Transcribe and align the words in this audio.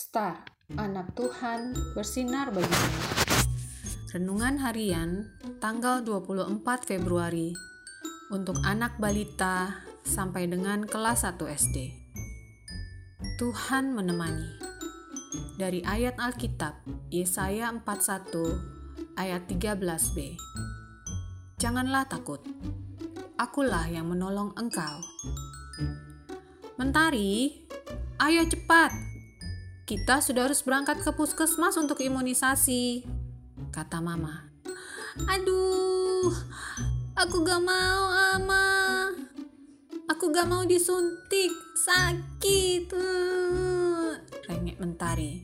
Star, 0.00 0.48
anak 0.80 1.12
Tuhan 1.12 1.76
bersinar 1.92 2.48
bagimu. 2.56 2.88
Renungan 4.16 4.56
harian 4.64 5.28
tanggal 5.60 6.00
24 6.00 6.88
Februari 6.88 7.52
untuk 8.32 8.56
anak 8.64 8.96
balita 8.96 9.84
sampai 10.00 10.48
dengan 10.48 10.88
kelas 10.88 11.28
1 11.28 11.36
SD. 11.44 11.76
Tuhan 13.36 13.92
menemani. 13.92 14.48
Dari 15.60 15.84
ayat 15.84 16.16
Alkitab 16.16 16.80
Yesaya 17.12 17.68
41 17.68 19.20
ayat 19.20 19.44
13b. 19.52 20.16
Janganlah 21.60 22.08
takut. 22.08 22.40
Akulah 23.36 23.84
yang 23.84 24.08
menolong 24.08 24.56
engkau. 24.56 25.04
Mentari, 26.80 27.52
ayo 28.16 28.48
cepat. 28.48 29.09
Kita 29.90 30.22
sudah 30.22 30.46
harus 30.46 30.62
berangkat 30.62 31.02
ke 31.02 31.10
puskesmas 31.10 31.74
untuk 31.74 31.98
imunisasi, 31.98 33.02
kata 33.74 33.98
mama. 33.98 34.46
Aduh, 35.26 36.30
aku 37.18 37.42
gak 37.42 37.58
mau, 37.58 38.06
Ama. 38.38 39.10
Aku 40.06 40.30
gak 40.30 40.46
mau 40.46 40.62
disuntik, 40.62 41.50
sakit. 41.74 42.86
Rengek 44.46 44.78
Mentari. 44.78 45.42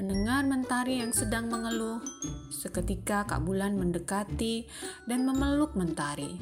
Mendengar 0.00 0.48
Mentari 0.48 1.04
yang 1.04 1.12
sedang 1.12 1.52
mengeluh, 1.52 2.00
seketika 2.48 3.28
Kak 3.28 3.44
Bulan 3.44 3.76
mendekati 3.76 4.64
dan 5.04 5.28
memeluk 5.28 5.76
Mentari. 5.76 6.40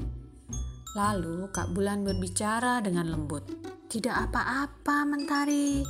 Lalu 0.95 1.50
Kak 1.50 1.75
Bulan 1.75 2.06
berbicara 2.06 2.78
dengan 2.78 3.11
lembut. 3.11 3.73
Tidak 3.95 4.11
apa-apa 4.11 5.06
Mentari, 5.06 5.87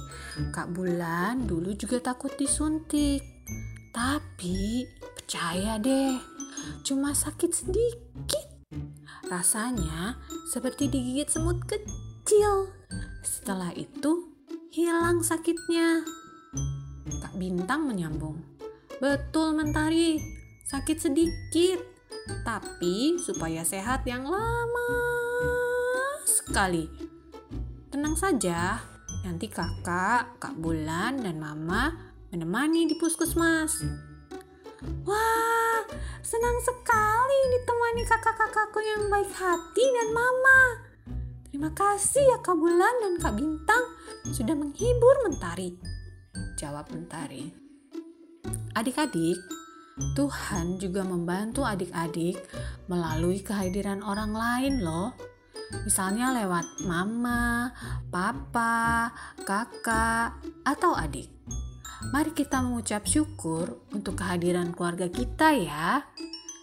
Kak 0.52 0.76
Bulan 0.76 1.48
dulu 1.48 1.72
juga 1.72 2.12
takut 2.12 2.36
disuntik. 2.36 3.24
Tapi 3.96 4.84
percaya 5.16 5.80
deh, 5.80 6.20
cuma 6.84 7.16
sakit 7.16 7.48
sedikit. 7.48 8.44
Rasanya 9.24 10.20
seperti 10.52 10.92
digigit 10.92 11.32
semut 11.32 11.64
kecil. 11.64 12.76
Setelah 13.24 13.72
itu 13.72 14.36
hilang 14.68 15.24
sakitnya. 15.24 16.04
Kak 17.24 17.40
Bintang 17.40 17.88
menyambung. 17.88 18.36
Betul 19.00 19.56
Mentari, 19.56 20.20
sakit 20.68 21.00
sedikit. 21.00 21.80
Tapi 22.44 23.16
supaya 23.16 23.64
sehat 23.64 24.04
yang 24.04 24.28
lama 24.28 24.92
sekali. 26.28 27.13
Tenang 27.94 28.18
saja, 28.18 28.82
nanti 29.22 29.46
kakak, 29.46 30.42
kak 30.42 30.58
Bulan, 30.58 31.22
dan 31.22 31.38
mama 31.38 31.94
menemani 32.34 32.90
di 32.90 32.98
puskesmas. 32.98 33.86
Wah, 35.06 35.78
senang 36.18 36.58
sekali 36.58 37.54
ditemani 37.54 38.02
kakak-kakakku 38.02 38.82
yang 38.82 39.06
baik 39.06 39.30
hati 39.30 39.84
dan 39.94 40.10
mama. 40.10 40.60
Terima 41.46 41.70
kasih 41.70 42.34
ya 42.34 42.42
Kak 42.42 42.58
Bulan 42.58 42.98
dan 42.98 43.14
Kak 43.22 43.38
Bintang 43.38 43.86
sudah 44.34 44.58
menghibur 44.58 45.14
Mentari 45.22 45.78
jawab 46.58 46.90
Mentari. 46.90 47.54
Adik-adik, 48.74 49.38
Tuhan 50.18 50.82
juga 50.82 51.06
membantu 51.06 51.62
adik-adik 51.62 52.42
melalui 52.90 53.38
kehadiran 53.38 54.02
orang 54.02 54.34
lain 54.34 54.82
loh. 54.82 55.14
Misalnya 55.82 56.30
lewat 56.30 56.86
mama, 56.86 57.74
papa, 58.14 59.10
kakak, 59.42 60.38
atau 60.62 60.94
adik. 60.94 61.34
Mari 62.14 62.30
kita 62.30 62.62
mengucap 62.62 63.02
syukur 63.10 63.82
untuk 63.90 64.22
kehadiran 64.22 64.70
keluarga 64.70 65.10
kita 65.10 65.50
ya. 65.58 66.06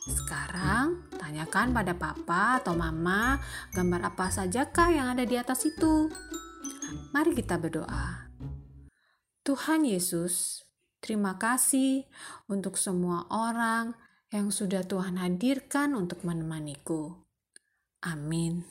Sekarang 0.08 1.12
tanyakan 1.20 1.76
pada 1.76 1.94
papa 1.94 2.64
atau 2.64 2.74
mama 2.74 3.42
gambar 3.76 4.16
apa 4.16 4.32
sajakah 4.32 4.90
yang 4.96 5.08
ada 5.12 5.28
di 5.28 5.36
atas 5.36 5.68
itu. 5.68 6.08
Mari 7.12 7.36
kita 7.36 7.60
berdoa. 7.60 8.32
Tuhan 9.42 9.84
Yesus, 9.84 10.62
terima 11.02 11.36
kasih 11.42 12.06
untuk 12.46 12.78
semua 12.78 13.26
orang 13.34 13.98
yang 14.30 14.54
sudah 14.54 14.86
Tuhan 14.86 15.18
hadirkan 15.18 15.98
untuk 15.98 16.22
menemaniku. 16.22 17.26
Amin. 18.06 18.64